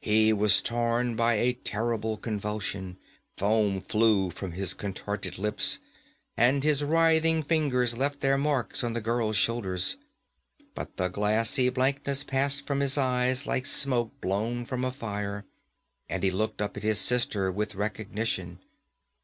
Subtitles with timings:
[0.00, 2.98] He was torn by a terrible convulsion;
[3.36, 5.80] foam flew from his contorted lips
[6.36, 9.96] and his writhing fingers left their marks on the girl's shoulders.
[10.76, 15.46] But the glassy blankness passed from his eyes like smoke blown from a fire,
[16.08, 18.60] and he looked up at his sister with recognition.